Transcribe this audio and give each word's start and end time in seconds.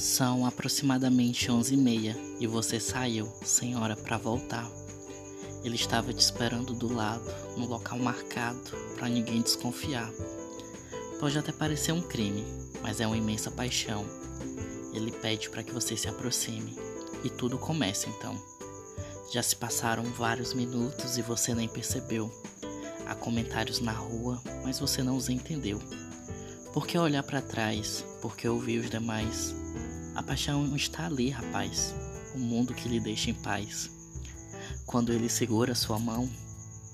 São 0.00 0.46
aproximadamente 0.46 1.52
onze 1.52 1.74
e 1.74 1.76
meia 1.76 2.16
e 2.40 2.46
você 2.46 2.80
saiu 2.80 3.30
sem 3.44 3.76
hora 3.76 3.94
para 3.94 4.16
voltar. 4.16 4.66
Ele 5.62 5.74
estava 5.74 6.10
te 6.10 6.20
esperando 6.20 6.72
do 6.72 6.90
lado, 6.90 7.30
no 7.54 7.66
local 7.66 7.98
marcado, 7.98 8.70
para 8.94 9.10
ninguém 9.10 9.42
desconfiar. 9.42 10.10
Pode 11.20 11.38
até 11.38 11.52
parecer 11.52 11.92
um 11.92 12.00
crime, 12.00 12.46
mas 12.80 12.98
é 12.98 13.06
uma 13.06 13.16
imensa 13.18 13.50
paixão. 13.50 14.06
Ele 14.94 15.12
pede 15.12 15.50
para 15.50 15.62
que 15.62 15.70
você 15.70 15.94
se 15.94 16.08
aproxime 16.08 16.74
e 17.22 17.28
tudo 17.28 17.58
começa 17.58 18.08
então. 18.08 18.34
Já 19.30 19.42
se 19.42 19.54
passaram 19.54 20.04
vários 20.04 20.54
minutos 20.54 21.18
e 21.18 21.22
você 21.22 21.54
nem 21.54 21.68
percebeu. 21.68 22.32
Há 23.06 23.14
comentários 23.14 23.80
na 23.80 23.92
rua, 23.92 24.40
mas 24.64 24.80
você 24.80 25.02
não 25.02 25.14
os 25.18 25.28
entendeu. 25.28 25.78
Por 26.72 26.86
que 26.86 26.96
olhar 26.96 27.22
para 27.22 27.42
trás? 27.42 28.02
Por 28.22 28.34
que 28.34 28.48
ouvir 28.48 28.78
os 28.78 28.88
demais? 28.88 29.54
A 30.14 30.22
paixão 30.22 30.74
está 30.74 31.06
ali, 31.06 31.30
rapaz. 31.30 31.94
O 32.34 32.38
mundo 32.38 32.74
que 32.74 32.88
lhe 32.88 33.00
deixa 33.00 33.30
em 33.30 33.34
paz. 33.34 33.90
Quando 34.86 35.12
ele 35.12 35.28
segura 35.28 35.74
sua 35.74 35.98
mão, 35.98 36.28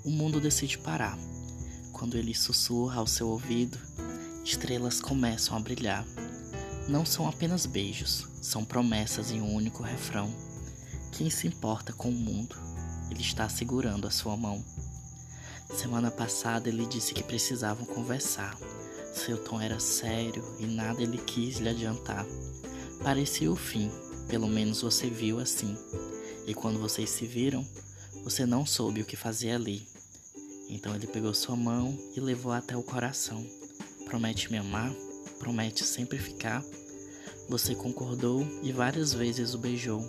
o 0.04 0.10
mundo 0.10 0.40
decide 0.40 0.78
parar. 0.78 1.18
Quando 1.92 2.16
ele 2.16 2.34
sussurra 2.34 3.00
ao 3.00 3.06
seu 3.06 3.28
ouvido, 3.28 3.78
estrelas 4.44 5.00
começam 5.00 5.56
a 5.56 5.60
brilhar. 5.60 6.04
Não 6.88 7.04
são 7.04 7.26
apenas 7.26 7.66
beijos, 7.66 8.28
são 8.40 8.64
promessas 8.64 9.30
em 9.30 9.40
um 9.40 9.54
único 9.54 9.82
refrão. 9.82 10.32
Quem 11.10 11.30
se 11.30 11.46
importa 11.46 11.92
com 11.92 12.10
o 12.10 12.12
mundo? 12.12 12.54
Ele 13.10 13.22
está 13.22 13.48
segurando 13.48 14.06
a 14.06 14.10
sua 14.10 14.36
mão. 14.36 14.62
Semana 15.74 16.10
passada 16.10 16.68
ele 16.68 16.86
disse 16.86 17.12
que 17.12 17.22
precisavam 17.22 17.86
conversar. 17.86 18.56
Seu 19.12 19.42
tom 19.42 19.60
era 19.60 19.80
sério 19.80 20.44
e 20.60 20.66
nada 20.66 21.02
ele 21.02 21.18
quis 21.18 21.56
lhe 21.56 21.68
adiantar. 21.68 22.26
Parecia 23.06 23.48
o 23.52 23.54
fim, 23.54 23.88
pelo 24.26 24.48
menos 24.48 24.82
você 24.82 25.08
viu 25.08 25.38
assim. 25.38 25.78
E 26.44 26.52
quando 26.52 26.80
vocês 26.80 27.08
se 27.08 27.24
viram, 27.24 27.64
você 28.24 28.44
não 28.44 28.66
soube 28.66 29.00
o 29.00 29.04
que 29.04 29.14
fazer 29.14 29.52
ali. 29.52 29.86
Então 30.68 30.92
ele 30.92 31.06
pegou 31.06 31.32
sua 31.32 31.54
mão 31.54 31.96
e 32.16 32.18
levou 32.18 32.50
até 32.50 32.76
o 32.76 32.82
coração. 32.82 33.46
Promete 34.06 34.50
me 34.50 34.58
amar? 34.58 34.92
Promete 35.38 35.84
sempre 35.84 36.18
ficar? 36.18 36.64
Você 37.48 37.76
concordou 37.76 38.44
e 38.60 38.72
várias 38.72 39.12
vezes 39.14 39.54
o 39.54 39.58
beijou. 39.58 40.04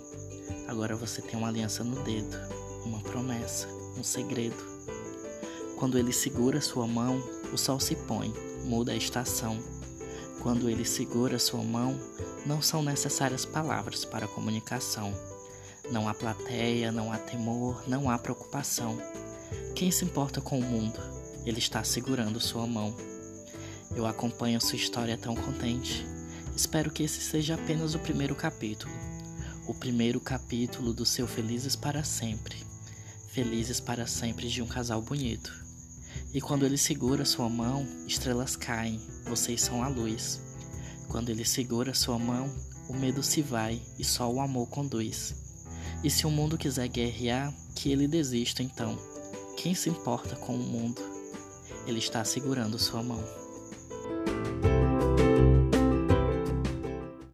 Agora 0.66 0.96
você 0.96 1.22
tem 1.22 1.38
uma 1.38 1.46
aliança 1.46 1.84
no 1.84 2.02
dedo, 2.02 2.36
uma 2.84 3.00
promessa, 3.00 3.68
um 3.96 4.02
segredo. 4.02 4.56
Quando 5.76 5.98
ele 5.98 6.12
segura 6.12 6.60
sua 6.60 6.88
mão, 6.88 7.22
o 7.52 7.56
sol 7.56 7.78
se 7.78 7.94
põe, 7.94 8.34
muda 8.64 8.90
a 8.90 8.96
estação. 8.96 9.77
Quando 10.40 10.70
ele 10.70 10.84
segura 10.84 11.38
sua 11.38 11.62
mão, 11.62 11.98
não 12.46 12.62
são 12.62 12.82
necessárias 12.82 13.44
palavras 13.44 14.04
para 14.04 14.26
a 14.26 14.28
comunicação. 14.28 15.12
Não 15.90 16.08
há 16.08 16.14
plateia, 16.14 16.92
não 16.92 17.12
há 17.12 17.18
temor, 17.18 17.82
não 17.88 18.08
há 18.08 18.18
preocupação. 18.18 18.96
Quem 19.74 19.90
se 19.90 20.04
importa 20.04 20.40
com 20.40 20.58
o 20.58 20.62
mundo? 20.62 20.98
Ele 21.44 21.58
está 21.58 21.82
segurando 21.82 22.40
sua 22.40 22.66
mão. 22.66 22.94
Eu 23.96 24.06
acompanho 24.06 24.60
sua 24.60 24.76
história 24.76 25.16
tão 25.16 25.34
contente. 25.34 26.06
Espero 26.54 26.90
que 26.90 27.02
esse 27.02 27.20
seja 27.20 27.54
apenas 27.54 27.94
o 27.94 27.98
primeiro 27.98 28.34
capítulo. 28.34 28.92
O 29.66 29.74
primeiro 29.74 30.20
capítulo 30.20 30.92
do 30.92 31.04
seu 31.04 31.26
Felizes 31.26 31.74
para 31.74 32.04
Sempre. 32.04 32.56
Felizes 33.28 33.80
para 33.80 34.06
sempre 34.06 34.48
de 34.48 34.62
um 34.62 34.66
casal 34.66 35.02
bonito. 35.02 35.67
E 36.32 36.40
quando 36.40 36.66
ele 36.66 36.76
segura 36.76 37.24
sua 37.24 37.48
mão, 37.48 37.86
estrelas 38.06 38.54
caem, 38.54 39.00
vocês 39.24 39.62
são 39.62 39.82
a 39.82 39.88
luz. 39.88 40.40
Quando 41.08 41.30
ele 41.30 41.44
segura 41.44 41.94
sua 41.94 42.18
mão, 42.18 42.50
o 42.88 42.92
medo 42.92 43.22
se 43.22 43.40
vai 43.40 43.80
e 43.98 44.04
só 44.04 44.30
o 44.30 44.40
amor 44.40 44.68
conduz. 44.68 45.34
E 46.04 46.10
se 46.10 46.26
o 46.26 46.30
mundo 46.30 46.58
quiser 46.58 46.86
guerrear, 46.88 47.52
que 47.74 47.90
ele 47.90 48.06
desista 48.06 48.62
então. 48.62 48.98
Quem 49.56 49.74
se 49.74 49.88
importa 49.88 50.36
com 50.36 50.54
o 50.54 50.58
mundo? 50.58 51.00
Ele 51.86 51.98
está 51.98 52.24
segurando 52.24 52.78
sua 52.78 53.02
mão. 53.02 53.24